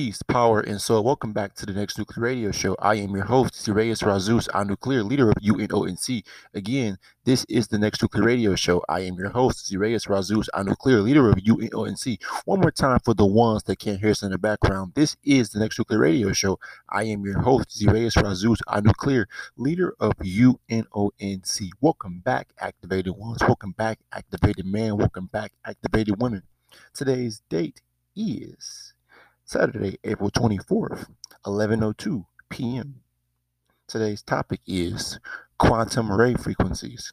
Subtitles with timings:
[0.00, 1.04] Peace, power, and soul.
[1.04, 2.74] Welcome back to the next nuclear radio show.
[2.78, 6.24] I am your host, Sirius Razus, a nuclear leader of UNONC.
[6.54, 8.82] Again, this is the next nuclear radio show.
[8.88, 12.18] I am your host, Sirius Razus, a nuclear leader of UNONC.
[12.46, 14.92] One more time for the ones that can't hear us in the background.
[14.94, 16.58] This is the next nuclear radio show.
[16.88, 21.68] I am your host, Sirius Razus, a nuclear leader of UNONC.
[21.82, 23.42] Welcome back, activated ones.
[23.42, 24.96] Welcome back, activated man.
[24.96, 26.44] Welcome back, activated women.
[26.94, 27.82] Today's date
[28.16, 28.89] is
[29.50, 31.08] Saturday, April 24th,
[31.44, 33.00] 11:02 p.m.
[33.88, 35.18] Today's topic is
[35.58, 37.12] quantum ray frequencies.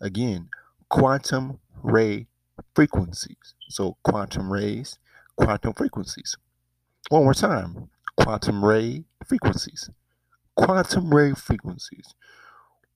[0.00, 0.48] Again,
[0.88, 2.26] quantum ray
[2.74, 3.54] frequencies.
[3.68, 4.98] So quantum rays,
[5.36, 6.36] quantum frequencies.
[7.08, 7.88] One more time.
[8.16, 9.88] Quantum ray frequencies.
[10.56, 12.16] Quantum ray frequencies.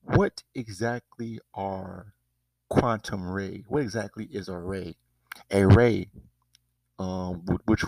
[0.01, 2.13] What exactly are
[2.67, 3.63] quantum ray?
[3.69, 4.97] What exactly is a ray?
[5.49, 6.09] A ray
[7.01, 7.83] um, which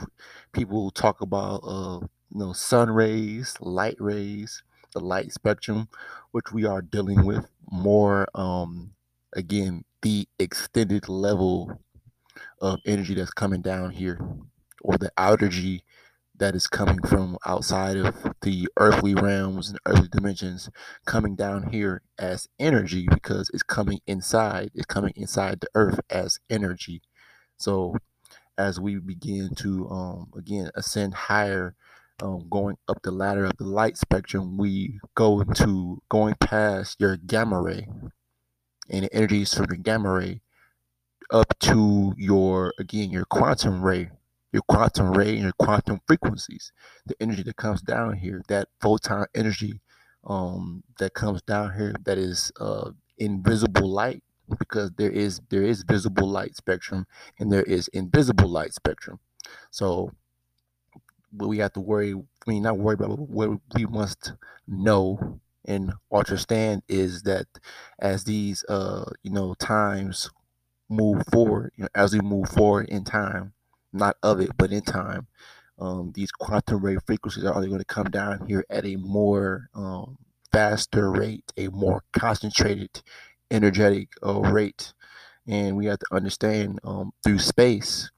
[0.53, 4.63] people talk about, uh, you know, sun rays, light rays,
[4.93, 5.87] the light spectrum,
[6.31, 8.27] which we are dealing with more.
[8.33, 8.93] Um,
[9.33, 11.79] again, the extended level
[12.61, 14.19] of energy that's coming down here,
[14.81, 15.83] or the energy
[16.39, 20.69] that is coming from outside of the earthly realms and earthly dimensions
[21.05, 26.39] coming down here as energy because it's coming inside it's coming inside the earth as
[26.49, 27.01] energy
[27.57, 27.95] so
[28.57, 31.75] as we begin to um, again ascend higher
[32.21, 37.17] um, going up the ladder of the light spectrum we go into going past your
[37.17, 37.87] gamma ray
[38.89, 40.41] and the energies from your gamma ray
[41.31, 44.11] up to your again your quantum ray
[44.53, 46.71] your quantum ray and your quantum frequencies,
[47.07, 49.81] the energy that comes down here, that photon energy
[50.25, 54.23] um, that comes down here that is uh, invisible light
[54.59, 57.05] because there is there is visible light spectrum
[57.39, 59.19] and there is invisible light spectrum.
[59.71, 60.11] So
[61.31, 64.33] we have to worry, I mean not worry about what we must
[64.67, 67.47] know and understand is that
[67.99, 70.29] as these uh you know times
[70.89, 73.53] move forward, you know, as we move forward in time,
[73.93, 75.27] not of it, but in time,
[75.79, 79.69] um, these quantum ray frequencies are only going to come down here at a more
[79.75, 80.17] um,
[80.51, 83.01] faster rate, a more concentrated,
[83.53, 84.93] energetic uh, rate.
[85.47, 88.11] And we have to understand um, through space,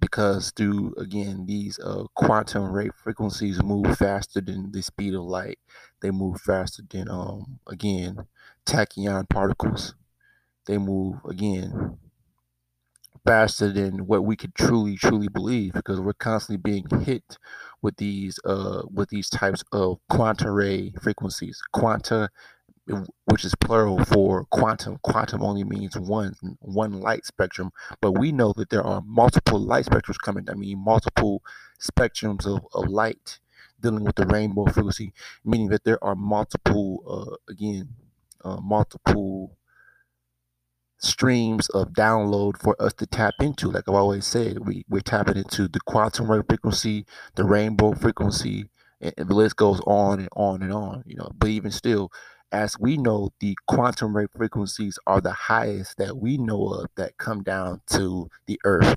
[0.00, 5.58] because through again these uh, quantum rate frequencies move faster than the speed of light.
[6.00, 8.26] They move faster than um again
[8.66, 9.94] tachyon particles.
[10.66, 11.98] They move again
[13.26, 17.36] faster than what we could truly truly believe because we're constantly being hit
[17.82, 22.30] with these uh with these types of quantum ray frequencies quanta
[23.24, 27.70] which is plural for quantum quantum only means one one light spectrum
[28.00, 31.42] but we know that there are multiple light spectrums coming i mean multiple
[31.80, 33.38] spectrums of, of light
[33.80, 35.12] dealing with the rainbow frequency
[35.44, 37.88] meaning that there are multiple uh, again
[38.44, 39.56] uh, multiple
[40.98, 43.70] streams of download for us to tap into.
[43.70, 48.66] Like I've always said, we, we're tapping into the quantum ray frequency, the rainbow frequency,
[49.00, 51.30] and, and the list goes on and on and on, you know.
[51.38, 52.12] But even still,
[52.52, 57.16] as we know, the quantum ray frequencies are the highest that we know of that
[57.16, 58.96] come down to the earth.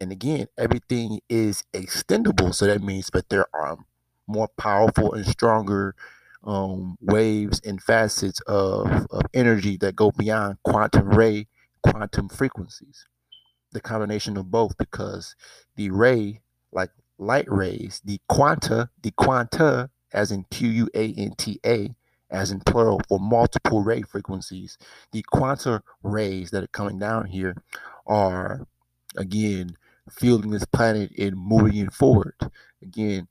[0.00, 2.54] And again, everything is extendable.
[2.54, 3.78] So that means that there are
[4.26, 5.94] more powerful and stronger
[6.44, 11.48] um, waves and facets of, of energy that go beyond quantum ray,
[11.82, 13.06] quantum frequencies.
[13.72, 15.34] The combination of both, because
[15.76, 16.40] the ray,
[16.72, 21.94] like light rays, the quanta, the quanta, as in Q U A N T A,
[22.30, 24.78] as in plural, for multiple ray frequencies,
[25.12, 27.54] the quanta rays that are coming down here
[28.06, 28.66] are,
[29.16, 29.76] again,
[30.10, 32.34] fueling this planet and moving it forward.
[32.82, 33.28] Again,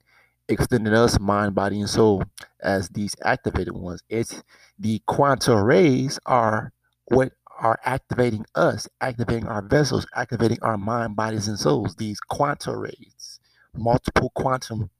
[0.48, 2.24] extending us mind, body, and soul
[2.60, 4.02] as these activated ones.
[4.08, 4.42] It's
[4.78, 6.72] the quanta rays are
[7.06, 11.96] what are activating us, activating our vessels, activating our mind, bodies, and souls.
[11.96, 13.40] These quanta rays,
[13.74, 14.90] multiple quantum,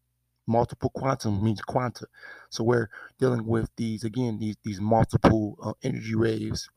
[0.46, 2.06] multiple quantum means quanta.
[2.50, 6.68] So we're dealing with these again, these these multiple uh, energy waves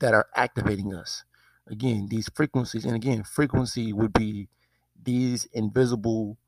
[0.00, 1.24] that are activating us.
[1.66, 4.48] Again, these frequencies, and again, frequency would be
[5.02, 6.38] these invisible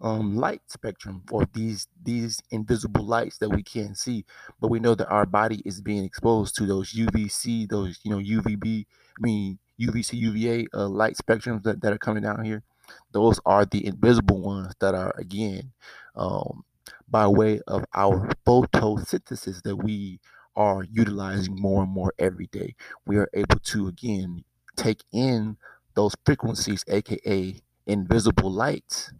[0.00, 4.24] um, light spectrum or these these invisible lights that we can't see
[4.60, 8.18] but we know that our body is being exposed to those uvc those you know
[8.18, 12.64] uvb i mean uvc uva uh, light spectrums that, that are coming down here
[13.12, 15.72] those are the invisible ones that are again
[16.16, 16.64] um,
[17.08, 20.20] by way of our photosynthesis that we
[20.56, 22.74] are utilizing more and more every day
[23.06, 24.44] we are able to again
[24.76, 25.56] take in
[25.94, 27.56] those frequencies aka
[27.86, 29.12] invisible lights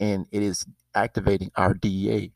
[0.00, 2.32] and it is activating our DNA.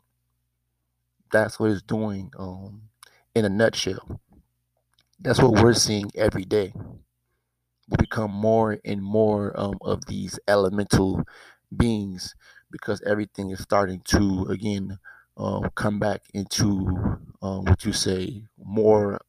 [1.31, 2.89] That's what it's doing um,
[3.33, 4.21] in a nutshell.
[5.19, 6.73] That's what we're seeing every day.
[7.97, 11.23] Become more and more um, of these elemental
[11.75, 12.35] beings
[12.71, 14.99] because everything is starting to, again,
[15.37, 19.19] um, come back into um, what you say, more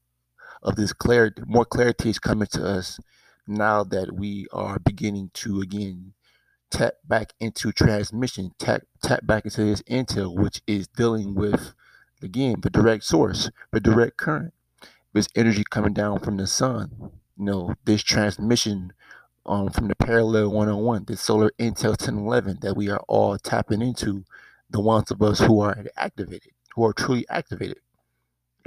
[0.63, 3.01] of this clarity, more clarity is coming to us
[3.47, 6.15] now that we are beginning to, again,
[6.71, 11.75] tap back into transmission, tap tap back into this intel, which is dealing with
[12.23, 14.55] again the direct source, the direct current.
[15.13, 17.13] This energy coming down from the sun.
[17.43, 18.93] You know, this transmission
[19.47, 24.25] um, from the parallel 101, the solar intel 1011 that we are all tapping into,
[24.71, 27.81] the ones of us who are activated, who are truly activated.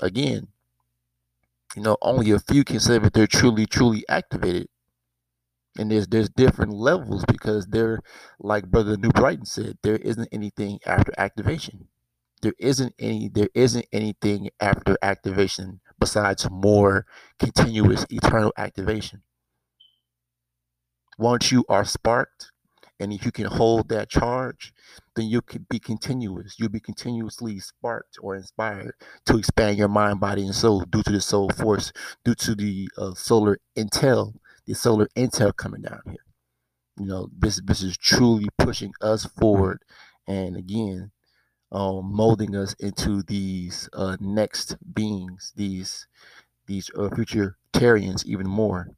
[0.02, 0.50] Again,
[1.76, 4.68] you know, only a few can say that they're truly, truly activated.
[5.78, 8.02] And there's there's different levels because they're
[8.40, 11.88] like brother new brighton said there isn't anything after activation.
[12.42, 17.06] There isn't any there isn't anything after activation besides more
[17.40, 19.22] continuous eternal activation.
[21.18, 22.52] Once you are sparked
[23.00, 24.74] and if you can hold that charge
[25.16, 26.56] then you can be continuous.
[26.60, 28.94] You'll be continuously sparked or inspired
[29.26, 31.92] to expand your mind body and soul due to the soul force
[32.24, 34.34] due to the uh, solar intel
[34.66, 36.26] the solar intel coming down here.
[36.98, 39.84] You know, this this is truly pushing us forward,
[40.28, 41.12] and again,
[41.72, 46.08] um, molding us into these uh, next beings, these
[46.68, 48.90] these uh, future Tarians even more.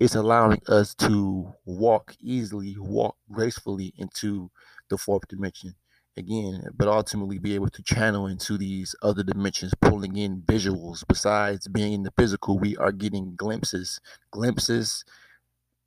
[0.00, 4.50] it's allowing us to walk easily, walk gracefully into
[4.88, 5.74] the fourth dimension
[6.16, 11.04] again, but ultimately be able to channel into these other dimensions, pulling in visuals.
[11.08, 15.04] Besides being in the physical, we are getting glimpses, glimpses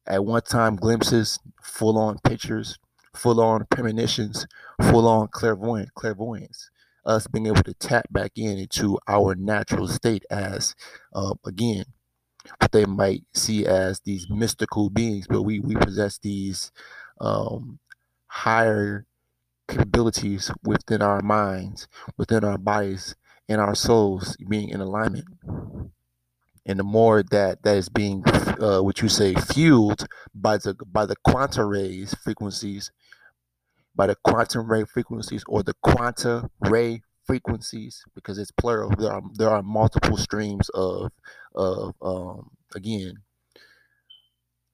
[0.07, 2.77] at one time, glimpses, full on pictures,
[3.17, 4.47] full on premonitions,
[4.81, 6.69] full on clairvoyant, clairvoyance.
[7.05, 10.75] Us being able to tap back in into our natural state as,
[11.13, 11.85] uh, again,
[12.59, 16.71] what they might see as these mystical beings, but we we possess these
[17.19, 17.79] um,
[18.27, 19.05] higher
[19.67, 23.15] capabilities within our minds, within our bodies,
[23.49, 25.25] and our souls being in alignment.
[26.65, 30.05] And the more that that is being, uh, what you say, fueled
[30.35, 32.91] by the by the quanta rays frequencies,
[33.97, 38.93] by the quantum ray frequencies or the quanta ray frequencies, because it's plural.
[38.97, 41.11] There are there are multiple streams of
[41.55, 43.23] of um, again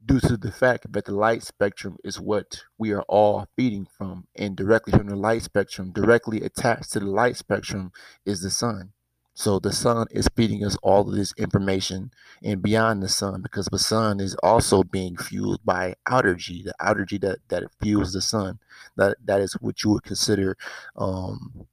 [0.06, 4.28] due to the fact that the light spectrum is what we are all feeding from
[4.36, 7.92] and directly from the light spectrum directly attached to the light spectrum
[8.26, 8.92] is the sun
[9.34, 12.12] so the sun is feeding us all of this information
[12.44, 16.74] and beyond the sun because the sun is also being fueled by outer g the
[16.80, 18.60] outer g that, that fuels the sun.
[18.96, 20.56] That that is what you would consider
[20.96, 21.66] um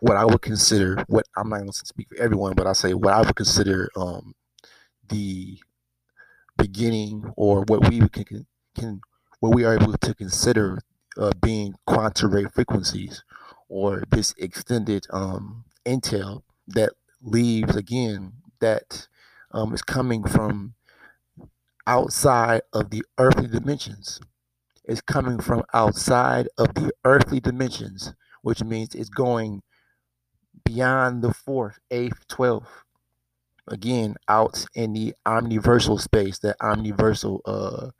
[0.00, 2.94] what i would consider what i'm not going to speak for everyone but i say
[2.94, 4.34] what i would consider um
[5.08, 5.58] the
[6.56, 9.00] beginning or what we can, can
[9.40, 10.78] what we are able to consider
[11.18, 13.24] uh, being quantum ray frequencies
[13.68, 16.92] or this extended um, intel that
[17.22, 19.08] leaves again that
[19.52, 20.74] um, is coming from
[21.86, 24.20] outside of the earthly dimensions.
[24.84, 28.12] It's coming from outside of the earthly dimensions
[28.46, 29.60] which means it's going
[30.64, 32.70] beyond the fourth eighth twelfth.
[33.66, 37.90] Again out in the omniversal space that omniversal uh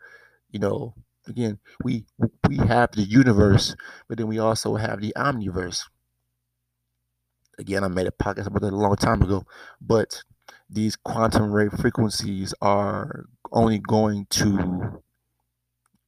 [0.52, 0.94] you know
[1.26, 2.04] again we
[2.48, 3.74] we have the universe
[4.08, 5.82] but then we also have the omniverse
[7.58, 9.44] again i made a podcast about that a long time ago
[9.80, 10.22] but
[10.68, 15.02] these quantum ray frequencies are only going to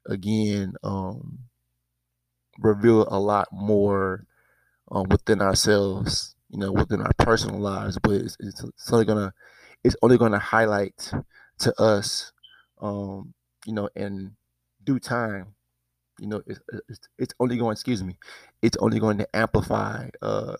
[0.07, 1.39] again um
[2.59, 4.25] reveal a lot more
[4.91, 9.33] um, within ourselves you know, within our personal lives, but it's, it's, only gonna
[9.85, 11.13] it's only gonna highlight
[11.59, 12.33] to us,
[12.81, 13.35] um,
[13.67, 14.35] you know, in
[14.85, 15.55] due time.
[16.19, 17.73] You know, it's, it's, it's only going.
[17.73, 18.17] Excuse me,
[18.63, 20.57] it's only going to amplify, uh,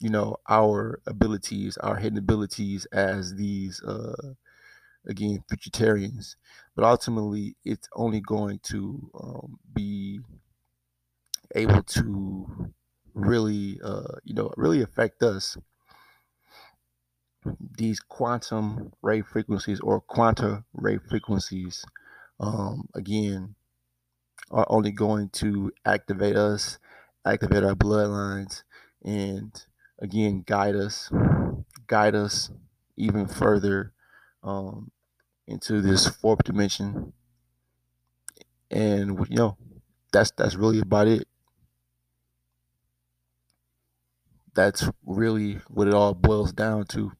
[0.00, 4.34] you know, our abilities, our hidden abilities as these, uh,
[5.06, 6.36] again, vegetarians
[6.76, 10.20] But ultimately, it's only going to um, be
[11.54, 12.72] able to
[13.14, 15.56] really, uh, you know, really affect us.
[17.58, 21.84] These quantum ray frequencies or quanta ray frequencies,
[22.40, 23.56] um, again,
[24.50, 26.78] are only going to activate us,
[27.26, 28.64] activate our bloodlines,
[29.04, 29.66] and
[30.00, 31.10] again, guide us,
[31.86, 32.50] guide us
[32.96, 33.92] even further
[34.42, 34.90] um,
[35.46, 37.12] into this fourth dimension.
[38.70, 39.56] And you know,
[40.12, 41.26] that's that's really about it.
[44.54, 47.12] that's really what it all boils down to.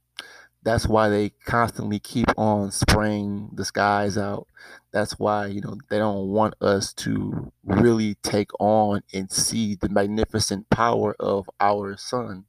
[0.62, 4.47] That's why they constantly keep on spraying the skies out.
[4.93, 9.88] That's why, you know, they don't want us to really take on and see the
[9.88, 12.47] magnificent power of our sun,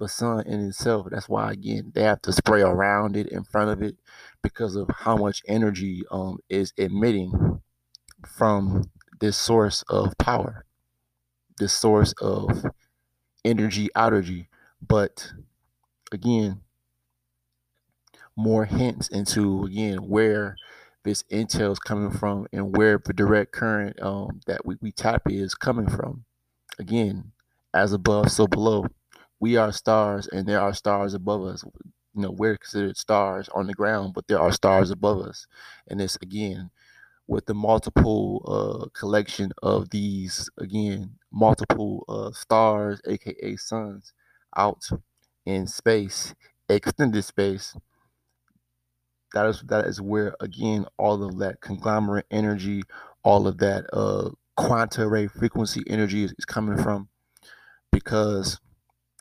[0.00, 1.06] the sun in itself.
[1.10, 3.96] That's why, again, they have to spray around it, in front of it,
[4.42, 7.60] because of how much energy um, is emitting
[8.26, 10.64] from this source of power,
[11.58, 12.64] this source of
[13.44, 14.46] energy outergy.
[14.86, 15.32] But
[16.10, 16.62] again,
[18.36, 20.56] more hints into again where
[21.02, 25.22] this intel is coming from and where the direct current um, that we, we tap
[25.26, 26.24] is coming from.
[26.78, 27.32] Again,
[27.74, 28.86] as above, so below.
[29.40, 31.64] We are stars and there are stars above us.
[32.14, 35.46] You know, we're considered stars on the ground, but there are stars above us.
[35.88, 36.70] And it's again
[37.26, 44.12] with the multiple uh, collection of these again multiple uh, stars aka suns
[44.56, 44.88] out
[45.46, 46.34] in space
[46.68, 47.76] extended space
[49.32, 52.82] that is that is where again all of that conglomerate energy
[53.22, 57.08] all of that uh quanta ray frequency energy is, is coming from
[57.92, 58.60] because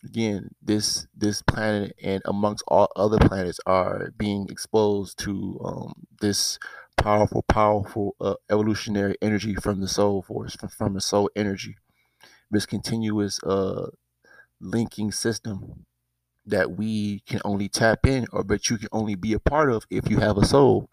[0.03, 6.57] again this this planet and amongst all other planets are being exposed to um, this
[6.97, 11.77] powerful, powerful uh, evolutionary energy from the soul force, from, from the soul energy.
[12.51, 13.89] This continuous uh,
[14.61, 15.85] linking system
[16.45, 19.85] that we can only tap in or but you can only be a part of
[19.89, 20.89] if you have a soul.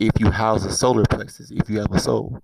[0.00, 2.40] if you house a solar plexus, if you have a soul.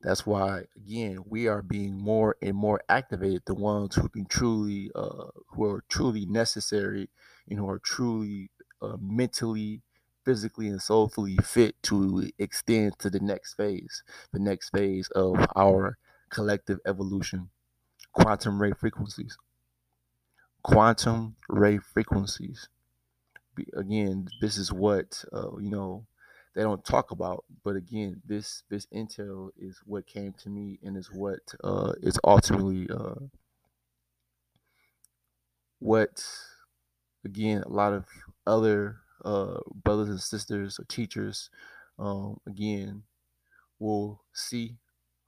[0.00, 3.42] That's why, again, we are being more and more activated.
[3.46, 7.10] The ones who can truly, uh, who are truly necessary,
[7.48, 9.82] and who are truly uh, mentally,
[10.24, 15.98] physically, and soulfully fit to extend to the next phase, the next phase of our
[16.30, 17.50] collective evolution.
[18.12, 19.38] Quantum ray frequencies.
[20.62, 22.68] Quantum ray frequencies.
[23.74, 26.06] Again, this is what uh, you know
[26.58, 27.46] they don't talk about.
[27.64, 32.18] But again, this this intel is what came to me and is what uh, is
[32.24, 33.26] ultimately uh,
[35.78, 36.24] what
[37.24, 38.06] again a lot of
[38.46, 41.50] other uh, brothers and sisters or teachers
[41.98, 43.04] um, again
[43.80, 44.78] will see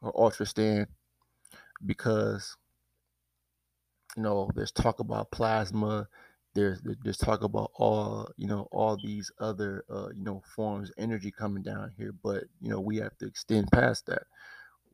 [0.03, 0.88] or ultra stand
[1.85, 2.57] because
[4.16, 6.09] you know there's talk about plasma
[6.61, 11.31] there's there's talk about all you know all these other uh, you know forms energy
[11.31, 14.25] coming down here but you know we have to extend past that.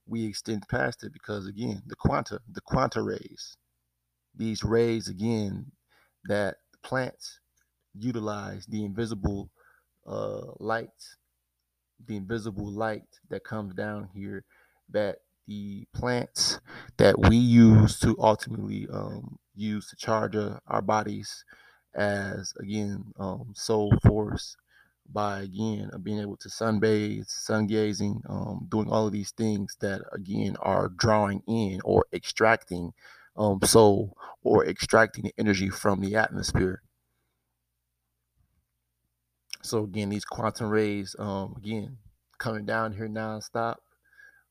[0.06, 3.56] We extend past it because again the quanta the quanta rays
[4.36, 5.72] these rays again
[6.26, 7.40] that plants
[7.98, 9.50] utilize the invisible
[10.06, 10.90] uh, light
[12.06, 14.44] the invisible light that comes down here
[14.90, 16.60] that the plants
[16.96, 21.44] that we use to ultimately um, use to charge uh, our bodies
[21.94, 24.56] as again um, soul force
[25.12, 29.76] by again uh, being able to sunbathe, sun gazing, um, doing all of these things
[29.80, 32.92] that again are drawing in or extracting
[33.36, 36.82] um, soul or extracting the energy from the atmosphere.
[39.62, 41.98] So again, these quantum rays, um, again,
[42.38, 43.76] coming down here nonstop.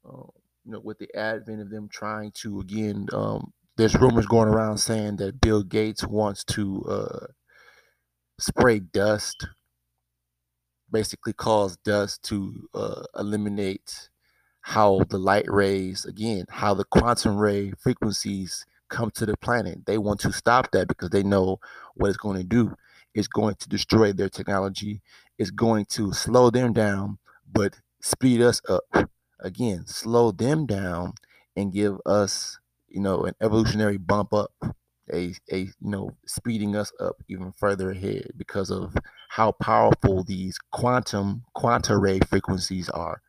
[0.07, 0.29] Um,
[0.65, 4.77] you know, with the advent of them trying to again, um, there's rumors going around
[4.79, 7.25] saying that Bill Gates wants to uh,
[8.39, 9.47] spray dust,
[10.91, 14.09] basically cause dust to uh, eliminate
[14.61, 19.85] how the light rays, again, how the quantum ray frequencies come to the planet.
[19.85, 21.59] They want to stop that because they know
[21.93, 22.75] what it's going to do.
[23.13, 25.01] It's going to destroy their technology.
[25.37, 27.19] It's going to slow them down,
[27.51, 29.09] but speed us up
[29.45, 31.13] again, slow them down
[31.55, 34.51] and give us, you know, an evolutionary bump up,
[35.13, 38.95] a, a you know, speeding us up even further ahead because of
[39.29, 43.21] how powerful these quantum quanta ray frequencies are.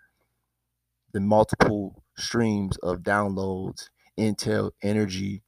[1.14, 5.42] The multiple streams of downloads, intel, energy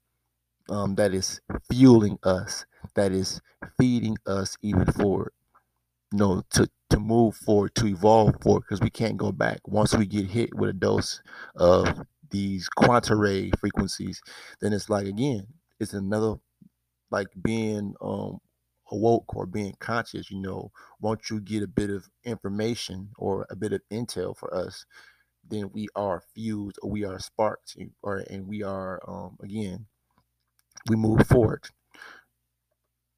[0.71, 1.41] um, that is
[1.73, 3.41] fueling us, that is
[3.79, 5.33] feeding us even forward
[6.13, 9.61] you know, to to move forward, to evolve forward, because we can't go back.
[9.67, 11.21] Once we get hit with a dose
[11.57, 14.21] of these quanta ray frequencies,
[14.61, 15.47] then it's like again,
[15.81, 16.35] it's another
[17.11, 18.39] like being um
[18.91, 20.71] awoke or being conscious, you know,
[21.01, 24.87] once you get a bit of information or a bit of intel for us,
[25.49, 29.87] then we are fused or we are sparked or and we are um again
[30.89, 31.65] we move forward.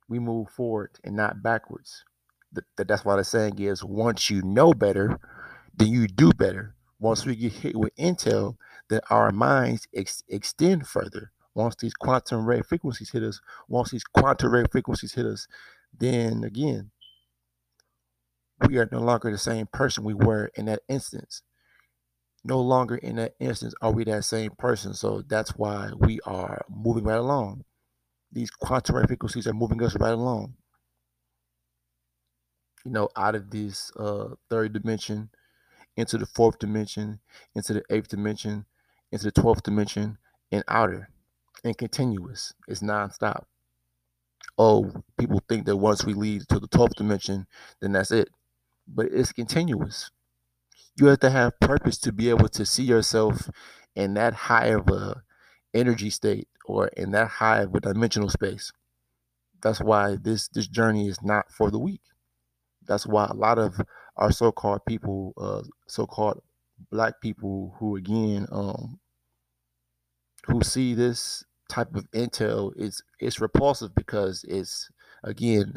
[0.09, 2.05] We move forward and not backwards
[2.53, 5.19] that that's why the saying is once you know better,
[5.77, 6.75] then you do better.
[6.99, 8.57] Once we get hit with intel,
[8.89, 11.33] then our minds ex- extend further.
[11.55, 15.47] Once these quantum ray frequencies hit us, once these quantum ray frequencies hit us,
[15.99, 16.91] then again,
[18.69, 21.43] we are no longer the same person we were in that instance.
[22.45, 24.95] No longer in that instance are we that same person.
[24.95, 27.65] So that's why we are moving right along.
[28.33, 30.55] These quantum ray frequencies are moving us right along
[32.85, 35.31] you know, out of this uh, third dimension
[35.97, 37.21] into the fourth dimension,
[37.55, 38.65] into the eighth dimension,
[39.13, 40.19] into the twelfth dimension,
[40.51, 41.11] and outer
[41.65, 42.55] and continuous.
[42.69, 43.45] It's nonstop.
[44.59, 47.47] Oh, people think that once we leave to the twelfth dimension,
[47.81, 48.29] then that's it.
[48.87, 50.11] But it's continuous.
[50.97, 53.49] You have to have purpose to be able to see yourself
[53.95, 55.23] in that high of a
[55.73, 58.73] energy state or in that high of a dimensional space.
[59.63, 62.01] That's why this this journey is not for the weak.
[62.87, 63.81] That's why a lot of
[64.17, 66.43] our so-called people, uh, so-called
[66.91, 69.01] black people, who again, um,
[70.47, 74.91] who see this type of intel, is it's repulsive because it's
[75.23, 75.75] again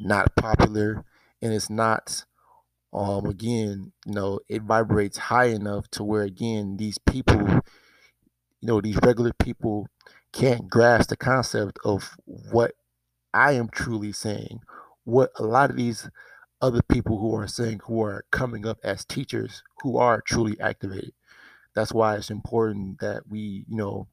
[0.00, 1.04] not popular
[1.42, 2.24] and it's not
[2.92, 7.62] um again you know it vibrates high enough to where again these people you
[8.62, 9.86] know these regular people
[10.32, 12.72] can't grasp the concept of what
[13.34, 14.60] i am truly saying
[15.04, 16.08] what a lot of these
[16.62, 21.12] other people who are saying who are coming up as teachers who are truly activated.
[21.74, 24.08] That's why it's important that we, you know,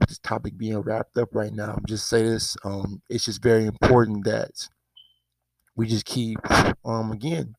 [0.00, 2.56] with this topic being wrapped up right now, just say this.
[2.64, 4.68] Um, it's just very important that
[5.76, 6.38] we just keep
[6.84, 7.54] um again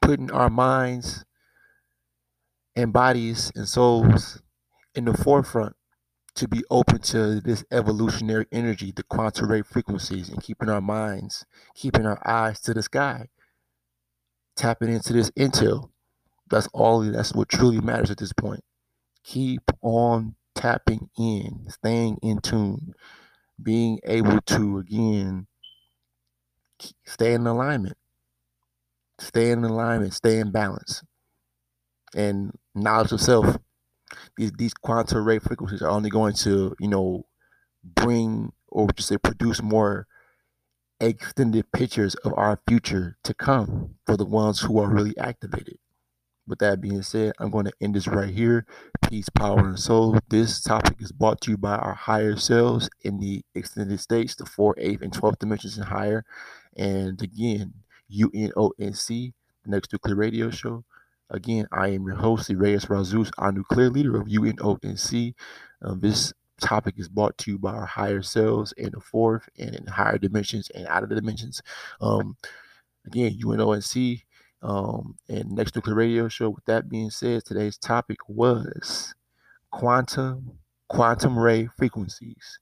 [0.00, 1.24] putting our minds
[2.76, 4.40] and bodies and souls
[4.94, 5.76] in the forefront
[6.38, 11.44] to be open to this evolutionary energy, the quantum ray frequencies, and keeping our minds,
[11.74, 13.26] keeping our eyes to the sky,
[14.54, 15.90] tapping into this intel.
[16.48, 18.62] That's all, that's what truly matters at this point.
[19.24, 22.94] Keep on tapping in, staying in tune,
[23.60, 25.48] being able to, again,
[27.04, 27.96] stay in alignment,
[29.18, 31.02] stay in alignment, stay in balance,
[32.14, 33.58] and knowledge of self
[34.36, 37.26] these these quantum ray frequencies are only going to you know
[37.84, 40.06] bring or just say produce more
[41.00, 45.78] extended pictures of our future to come for the ones who are really activated.
[46.46, 48.64] With that being said, I'm going to end this right here.
[49.08, 50.18] Peace, power, and soul.
[50.28, 54.44] This topic is brought to you by our higher selves in the extended states, the
[54.44, 56.24] 4th, 8th, and 12th dimensions and higher.
[56.74, 57.74] And again,
[58.10, 60.84] UNONC, the next nuclear radio show.
[61.30, 65.34] Again, I am your host, Reyes Razus, our nuclear leader of UNONC.
[65.82, 69.74] Um, this topic is brought to you by our higher selves in the fourth and
[69.74, 71.60] in higher dimensions and out of the dimensions.
[72.00, 72.36] Um,
[73.06, 74.22] again, UNONC
[74.62, 76.50] um, and Next Nuclear Radio Show.
[76.50, 79.14] With that being said, today's topic was
[79.70, 82.58] quantum, quantum ray frequencies.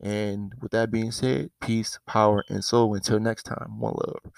[0.00, 2.94] And with that being said, peace, power, and soul.
[2.94, 4.32] Until next time, one love.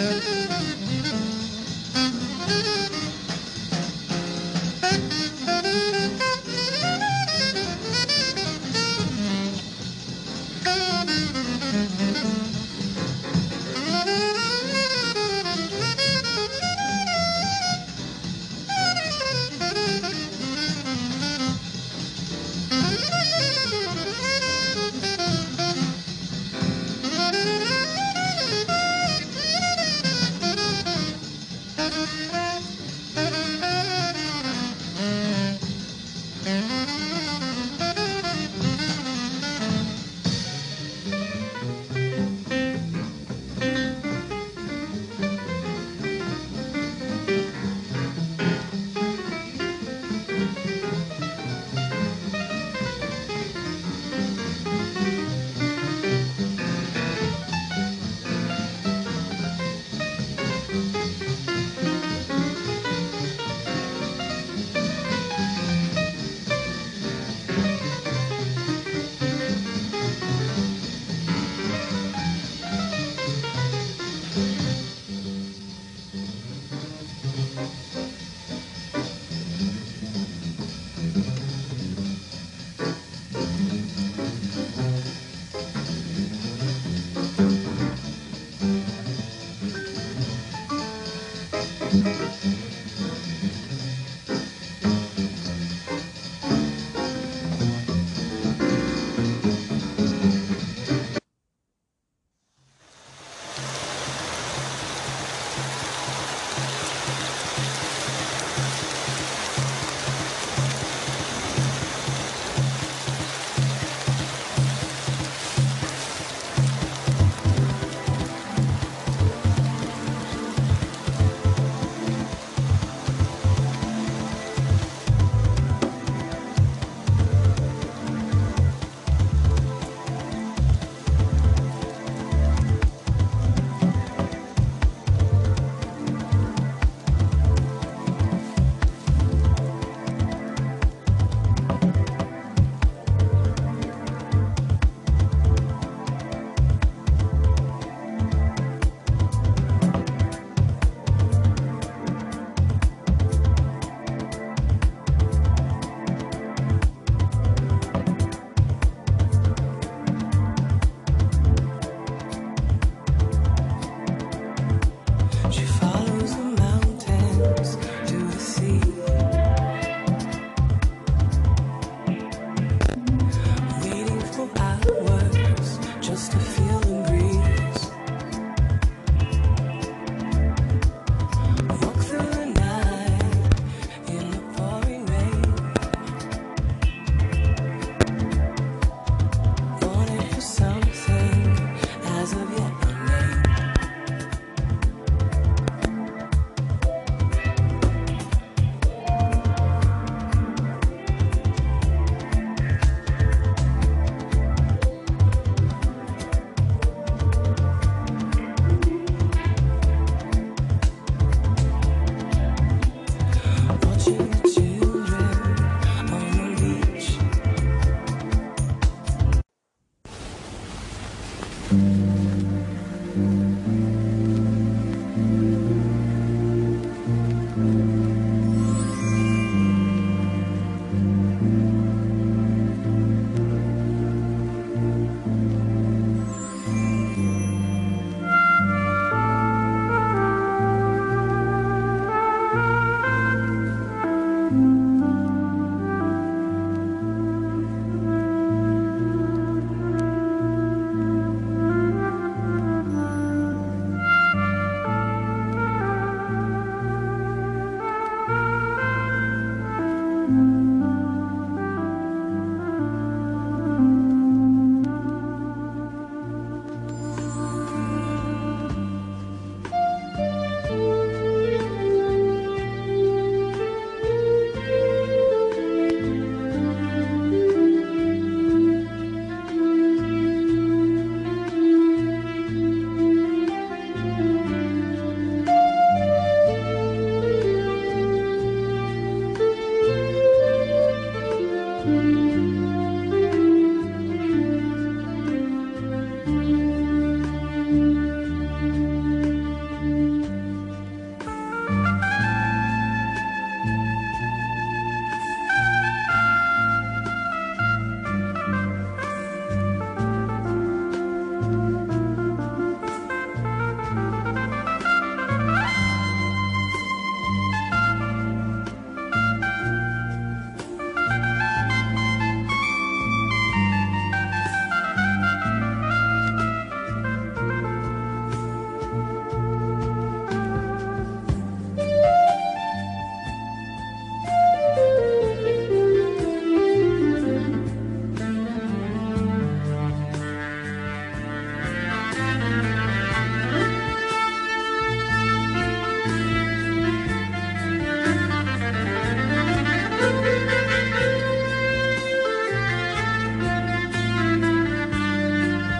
[0.00, 0.39] Thank